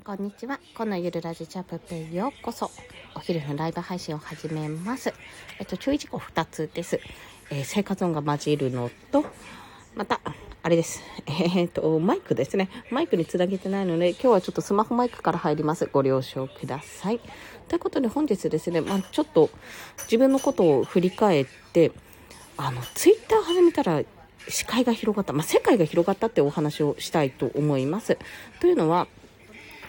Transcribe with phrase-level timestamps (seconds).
[0.00, 2.70] んこんにちはこのゆるラジチャップペイようこそ
[3.14, 5.12] お昼のライブ配信を始めます
[5.58, 7.00] えっと注意事項2つです、
[7.50, 9.26] えー、生活音が混じるのと
[9.94, 10.20] また
[10.62, 11.00] あれです。
[11.26, 12.68] えっ、と、マイクですね。
[12.90, 15.88] マイクにつなげてないので、今日はちょっとスマホマイクから入ります。
[15.90, 17.20] ご了承ください。
[17.66, 19.48] ということで本日ですね、まあ、ちょっと
[20.02, 21.92] 自分のことを振り返って、
[22.58, 24.02] あの、ツイッター始めたら
[24.48, 28.18] 視界が広がった、まあ、世界が広がったってお話をしたいと思います。
[28.60, 29.08] というのは、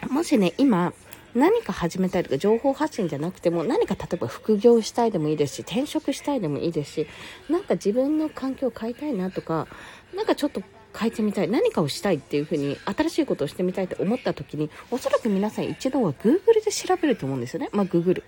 [0.10, 0.94] もしね、今、
[1.34, 7.08] 何か始めたいとか情報発信じゃなくても何か例えば副業したいでもいいですし転職したいでもいいですし
[7.50, 9.68] なんか自分の環境を変えたいなとか
[10.14, 10.62] なんかちょっと
[10.98, 17.70] 変えてみたい何かをしたいっていう風に新しいことをしてみたいと思った時におそらく皆さん一度は Google で調べると思うんですよね。
[17.72, 18.24] まあ Google。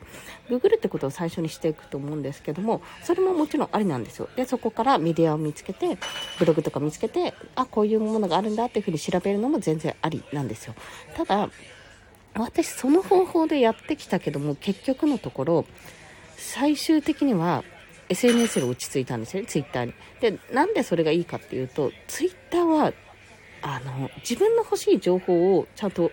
[0.49, 4.29] Google ってことを最初にしていくと思うんですけどもそれももちろんありなんですよ。
[4.35, 5.97] でそこからメディアを見つけて
[6.39, 10.75] ブログとか見つけてあこういうものがあるんだっていう風に調べるのも全然ありなんですよ。
[11.15, 11.49] ただ
[12.35, 15.65] 私その方法でやってきたけども結局のところ
[16.35, 17.63] 最終的には
[18.13, 19.93] SNS で落ち着いたんですよね、ツイッターに。
[20.19, 22.93] で、なんでそれがいいかっていうと、ツイッターは、
[23.61, 26.11] あの、自分の欲しい情報をちゃんと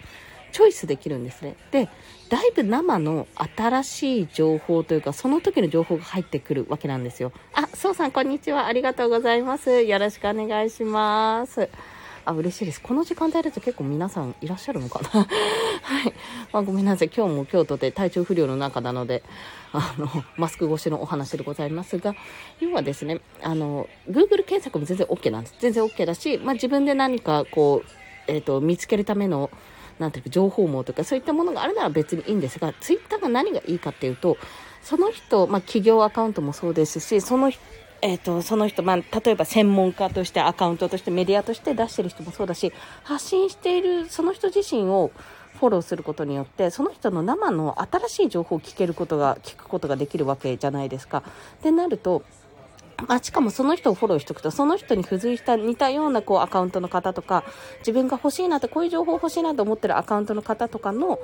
[0.53, 1.57] チョイスできるんですね。
[1.71, 1.89] で、
[2.29, 7.33] だいぶ生の新しい情報というか、その時の情報が入ってくるわけなんですよ。
[7.55, 8.67] あ、そうさん、こんにちは。
[8.67, 9.83] ありがとうございます。
[9.83, 11.69] よろしくお願いします。
[12.25, 12.81] あ、嬉しいです。
[12.81, 15.27] この時間帯だと結構皆さんいらっしゃるのかな？
[15.83, 16.13] はい。
[16.53, 17.11] まあ、ごめんなさい。
[17.15, 19.23] 今日も京都で体調不良の中なので、
[19.73, 22.15] あの、マスク越しのお話でございますが、
[22.61, 25.55] 要はですね、あの、Google 検索も全然 OK なんです。
[25.59, 27.91] 全然 OK だし、まあ、自分で何かこう、
[28.27, 29.51] えっ、ー、と、見つけるための、
[29.99, 34.37] なんていうか、情報網とかそういったものがあるなら別にいいんですが、Twitter が何がいいかっていうと、
[34.83, 37.61] その人、まあ、企業アカウントもそうですし、その人、
[38.03, 42.73] えーと、その人、まあ、例えば専門家としてアカウントとしてメディアとして出してる人もそうだし
[43.05, 45.11] 発信しているその人自身を
[45.59, 51.23] フォローすることによってその人の生の新しい情報を聞けることが聞くことができるわけじゃないですか。
[51.59, 52.23] ってなると
[53.09, 57.45] あ、しかもその人をフォローしておくと、その人に付随した似たようなこうアカウントの方とか、
[57.79, 61.19] 自分が欲しいなって、こういう情報欲しいなと思ってるアカウントの方とかの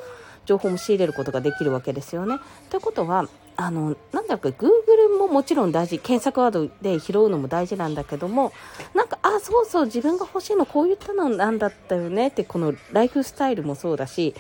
[0.44, 2.38] 情報も仕入れることができるわけですよね。
[2.70, 8.52] ということは、あの、なんだろうか、Google ももちろん大事、検索ワードで拾うのも大事なんだけども、
[8.94, 14.34] なんか、あ、そうそう、自分が欲しいのこういったのなんだったよねって、このライフスタイルもそうだし、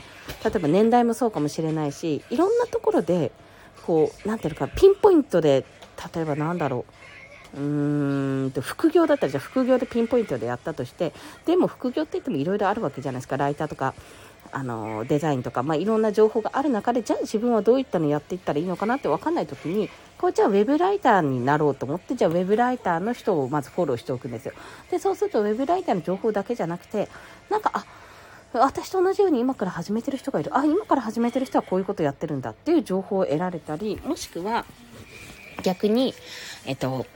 [0.44, 3.32] 例えば年代もそうかもしれないし、いろんなところで、
[3.86, 5.64] こう、なんていうのか、ピンポイントで、
[6.14, 6.92] 例えばなんだろう、
[7.56, 11.14] うーんと副業だったらじゃあ副業でピンポイントでやったとして
[11.46, 13.94] でも副業って言ってもいろいろあるわけじゃないですかライターとか。
[14.52, 24.54] あのデザインとか、まあ、いろんな情報がある中でじゃあ自分はどういったのやっていったらいいのかなって分かんない時にこうじゃあウェブライターになろうと思ってじゃあウェブライターの人をまずフォローしておくんですよ。
[24.90, 27.08] でそうするとウェブライターの情報だけじゃなくて
[27.50, 27.84] なんかあ
[28.52, 30.56] 私と同じように今から始めてる人がいる。
[30.56, 34.64] あ今から始めてる人はこういうことやってるんだっていう情報を得られたりもしくは
[35.62, 36.14] 逆に
[36.64, 37.06] えっと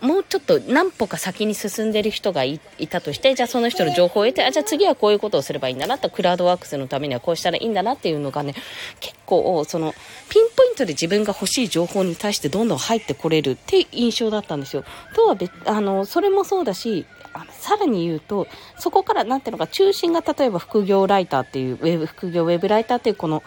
[0.00, 8.54] もうちょっと何歩か先に進んでる人がいたとして、じゃあその人の情報を得て、あ、じゃあ次はこういうことをすればいいんだなと、クラウドワークスのためにはこうしたらいいんだなっていうのがね、
[9.00, 9.94] 結構、その、
[10.28, 14.84] ピンポイントで自分が欲しい情報に対してどんどん入ってこれるって印象だったんですよ。
[15.14, 23.42] とは別、あの、それもそうだし、あのさらに言うと、そこから、なんていうのか、中心が例えば副業ライターっていう、ウェブ、副業ウェブライターっていうこの、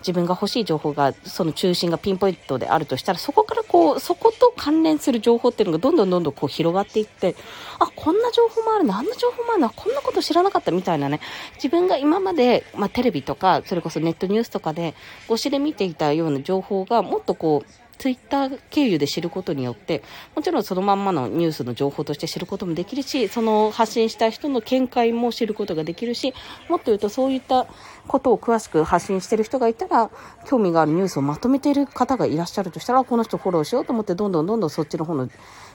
[0.00, 7.36] 自分が欲しい情報が、その中心がピンポイントであるとしたら、そこからこう、そこと関連する情報っていうのがどんどんどんどんこう広がっていって、
[7.78, 11.20] あ、こんな情報もあるな、あんな情報もあるな、こんなこと知らなかったみたいなね、
[11.56, 14.94] 自分が今まで、まあ、テレビとか、それこそネットニュースとかで、
[15.28, 20.02] ごしで見ていたような情報がもっとこう、ツイッター経由で知ることによって、
[20.34, 26.32] もちろんそのまんまのニュースの情報として知ることもできるし、その発信した人の見解も知ることができるし、
[26.70, 27.66] もっと言うとそういった
[28.08, 30.10] ことを詳しく発信してる人がいたら、
[30.46, 35.28] 興味があるニュースをまとめている方がいらっしゃるとしたら、この人フォローしようと思って、どんどんどんどんそっちの方の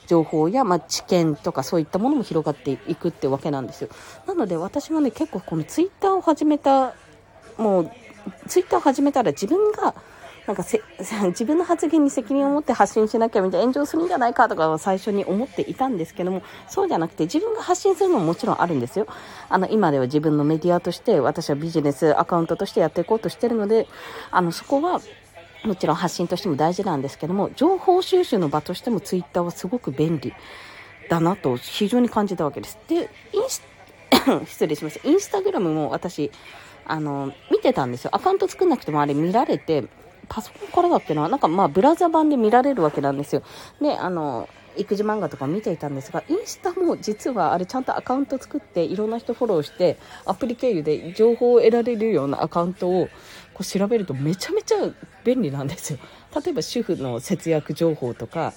[0.08, 3.90] 情報や、まあ、知見とかそういったものも広がっていくってわけなんですよ。
[4.26, 6.96] なので私はね、結構このツイッターを始めた、
[7.60, 7.92] もう、
[8.48, 9.94] ツイッターを始めたら自分が
[10.48, 10.82] なんかせ
[11.28, 19.08] 自分の発言に責任を持って発信しなきゃみたいな炎上するんじゃないかとかは最初に思っていたんですけどもそうじゃなくて自分が発信するのももちろんあるんですよ
[19.50, 23.88] あの今では自分のメディアとして私はビジネスアカウントとしてやっていこうとしてるので
[24.32, 25.02] あのそこは
[25.64, 30.34] もちろん発信としても大事なんですけども情報収集の場としてもツイッターはすごく便利
[31.10, 32.78] だなと非常に感じたわけです。
[32.88, 33.62] で、インス
[34.48, 35.08] 失礼しました。
[35.08, 36.32] インスタグラムも私、
[36.86, 38.12] あの、見てたんですよ。
[38.14, 39.86] アカウント作んなくてもあれ見られて、
[40.28, 43.44] パソコンからだっけななんかまあブラウザ版で見られるわけなんですよ。
[43.82, 53.08] で、あの、育児漫画とか見ていたんですが、インスタも実はあれちゃんとアカウント作っていろんな人フォローしてアプリ経由で情報を得られるようなアカウントを
[53.54, 54.76] こう調べるとめちゃめちゃ
[55.24, 56.00] 便利なんですよ。
[56.44, 58.54] 例えば主婦の節約情報とか、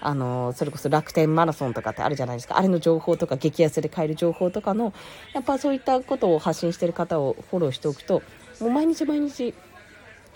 [0.00, 2.56] あの、それこそ楽天マラソンとかってあるじゃないですか。
[2.58, 4.92] あれの情報とか激安で買える情報とかの、
[5.32, 8.22] やっぱそういったことを発信してる方をフォローしておくと、
[8.60, 9.52] もう毎日毎日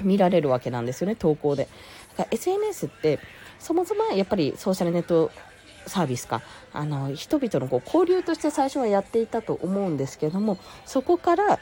[0.03, 1.69] 見られるわけなんですよね、投稿で。
[2.17, 3.19] だから SNS って、
[3.59, 5.31] そもそもやっぱりソーシャルネット
[5.87, 6.43] サービスか
[6.73, 11.59] あの人々のこう交流として最初はやっていたと思うんですけどもそこから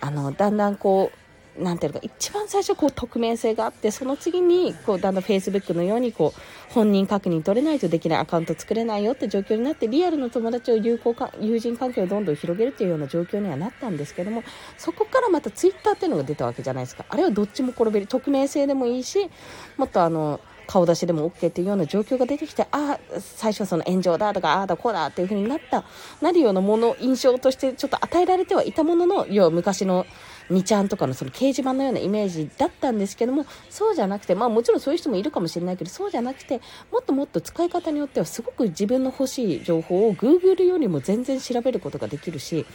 [0.00, 1.18] あのだんだんこう
[1.58, 14.42] なんていうか一番最初こう匿名性があってその次にこうだんだんフェイスブックのようにこう本人確認取れないとできないアカウント作れないよって状況になってリアルの友達を友好か 友人関係をどんどん広げるっていうような状況にはなったんですけども
[14.76, 17.04] そこからまたツイッターっていうのが出たわけじゃないですか。
[17.08, 19.30] あれはどっちも転べる匿名性でもいいし
[19.76, 25.84] もっとあの顔出しでも OK っていうような状況が出てきてああ最初はその炎上だとかああだこうだっていう風になった
[26.20, 30.06] なるようなもの印象としてちょっと与えられてはいたものの要は昔の
[30.50, 36.60] 2ちゃんとかのその掲示板のようなイメージだったんですけどもそうじゃなくてまあもちろんそういう人もいるかもしれないけどそうじゃなくて
[36.92, 42.66] もっともっと使い方によってはすごく自分の欲しい情報を Google よりも全然調べることができるし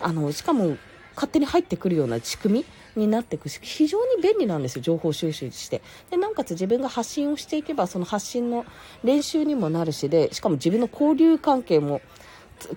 [0.00, 0.76] あのしかも
[1.14, 5.82] 勝手に入ってくるような仕組みになっていくし非常に便利なんですよ情報収集して。
[6.10, 8.64] でなおかつ自分が発信をしていけばその発信の
[9.02, 12.00] 練習にもなるしでしかも自分の交流関係も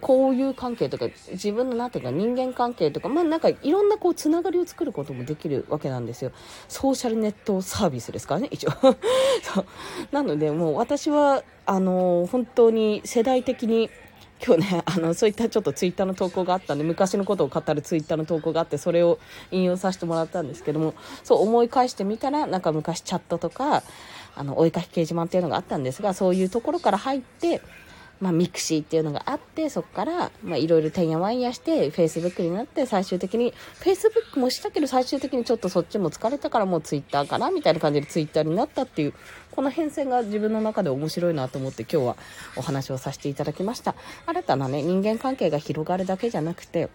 [0.01, 6.31] 交友関係とか自分のなんていうか人間関係とかまあなんかいろんなこうつながりを作ることもできるわけなんですよ。
[6.67, 8.71] ソーシャルネットサービスですからね一応。
[9.41, 9.65] そう。
[10.11, 13.89] なのでもう私はあの本当に世代的に
[14.43, 19.19] 今日ね、あの、そういったちょっとツイッターの投稿があったんで、昔のことを語るツイッターの投稿があって、それを
[19.51, 23.83] 引用させてもらったんですけども、そう思い返してみたら、なんか昔チャットとか、
[24.35, 27.61] あの、お絵かき掲示板っていうのがあったんですが、そういうところから入って、
[28.21, 39.13] まあ、 mixi っていうのがあってそこからまあいろいろてんやわんやしてフェイスブックになって最終的にフェイスブックもしたけど最終的にちょっとそっちも疲れたからもうツイッターかなみたいな感じでツイッターになったっていう
[39.51, 42.17] この変遷が自分の中で面白いなと思って今日は
[42.55, 43.95] お話をさせていただきました。
[44.27, 46.89] 新たなね人間関係が広がるだけじゃなくて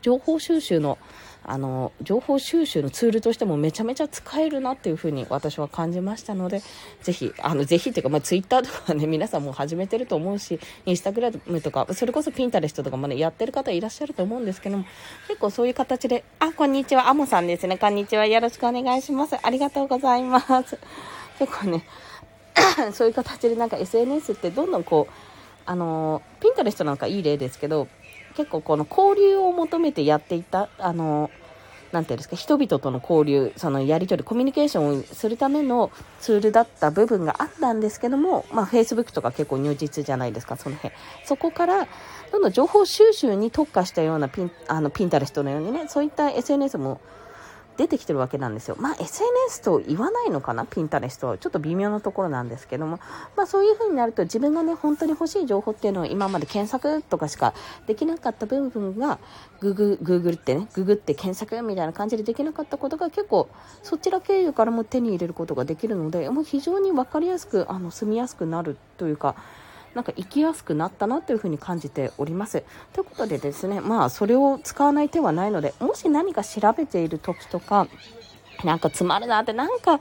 [0.00, 0.98] 情報収集の
[1.44, 6.60] あの情報収集のツールとしてもめちゃめちゃ使えるなっていうふうに私は感じましたので
[7.00, 14.84] ぜひあのぜひっていうか、まあ、ツイッターとかね 皆さんも始めてると思うしインスタグラムとかそれこそピンタレストとかもねやってる方いらっしゃると思うんですけども
[15.26, 17.78] 結構そういう形であこんにちはアモさんですね。
[17.78, 18.26] こんにちは。
[18.26, 19.36] よろしくお願いします。
[19.42, 20.78] ありがとうございます。
[21.38, 21.84] 結構ね
[22.92, 25.12] そういう形でなんか SNS ってどんどんこう
[25.64, 27.88] あのピンタレストなんかいい例ですけど
[28.38, 31.28] 結構この交流を求めてやっていた、あの、
[31.90, 35.90] なていうんですか、人々との交流、そのやり取り、コミュニケーションをするための
[36.20, 40.94] ツールだった部分があったんですけども、まあ、Facebook とか結構入実じゃないですか、その辺。
[41.24, 41.88] そこから、
[42.30, 47.00] どんどん情報収集に特化したようなピン、あの、ピンタレストのようにね、そういった SNS も
[47.78, 48.76] 出てきてるわけなんですよ。
[48.78, 51.38] まあ SNS と言わないのかな、ピンタレストは。
[51.38, 52.98] ちょっと微妙なところなんですけども、
[53.36, 57.54] まあそういう風になると自分がね、本当に欲しい情報っていうのを今まで検索とかしか
[57.86, 59.20] できなかった部分が、
[59.60, 63.48] ググ、グーグルってね、ググって検索みたいな感じでできなかったことが結構、
[63.84, 69.36] そちら経由からも手に入れることができるので、もう非常に分かりやすく、あの、住みやすくなるというか、
[69.94, 72.62] なんか生きやすくなったなというふうに感じております。
[72.92, 77.88] ということでですね、まあそれを使わない手はないので、もし何か調べている時とか、
[78.64, 80.00] なんか詰まるなって、なんか、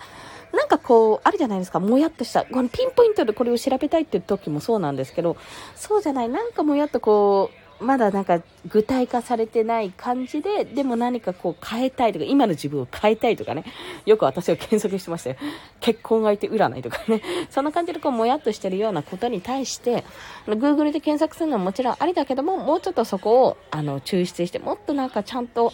[0.53, 5.37] なんかこう、あるじゃないですか、もやっとした、このピンポイントでこれを調べたいっていう時もそうなんですけど、
[5.75, 13.65] そうじゃない、なんかもやっとこう、まだなんか具体化されてない感じで、でも何かこう変えたいとか、今の自分を変えたいとかね、
[14.05, 15.35] よく私は検索してましたよ。
[15.79, 20.03] 結婚相手占いとかね、そんな感じでこうもやっとしてるようなことに対して、
[20.47, 25.71] Google で検索するのはもちろんありだけども、もうちょっとそこをあの抽出して、もっとなんかちゃんと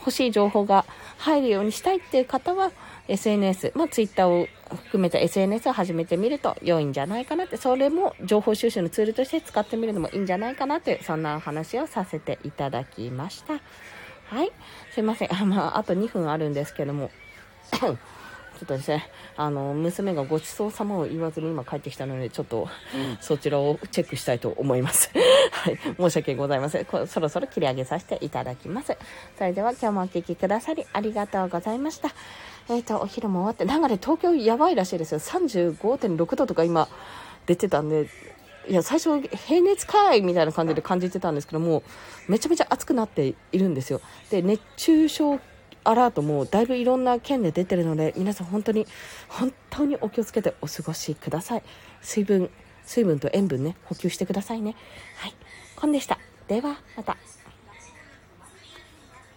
[0.00, 0.84] 欲しい情報が
[1.18, 2.72] 入るようにしたいっていう方は、
[3.08, 13.54] SNS、まあ、Twitter を含めた SNS を始めてみると良いんじゃないかなって、それも情報収集のツールとして使ってみるのもいいんじゃないかなという、そんなお話をさせていただきました。
[13.54, 14.52] はい。
[14.92, 15.34] すいません。
[15.34, 17.10] あ、まあ、あと2分あるんですけども。
[18.54, 22.68] ちょっとですね、あの、娘がごちそうさまを言わずに今帰ってきたので、ちょっと、
[23.20, 25.10] そちらをチェックしたいと思います。
[25.50, 25.78] はい。
[25.96, 26.86] 申し訳ございません。
[27.06, 28.96] そろそろ切り上げさせていただきます。
[29.36, 32.10] それでは今日もお聴きくださりありがとうございました。
[32.68, 35.20] えっ、ー、と、お昼も終わって、なんかね、東京やばいらしいですよ。
[35.20, 36.88] 35.6度とか今
[37.46, 38.08] 出てたんで、
[38.68, 41.82] いや、最初、平熱かいみたいな感じで感じてたんですけども、
[42.28, 44.00] めちゃめちゃ暑くなっているんですよ。
[44.30, 45.40] で、熱中症
[45.84, 48.86] アラートもだいぶいろんな県で出てるので、皆さん本当に、
[49.28, 51.62] 本当にお気をつけてお過ごしください。
[52.00, 52.50] 水分、
[52.84, 54.74] 水分と塩分ね、補給してくださいね。
[55.18, 55.34] はい。
[55.76, 56.18] コンでした。
[56.48, 57.18] では、また。